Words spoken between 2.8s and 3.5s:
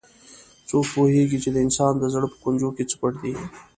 څه پټ دي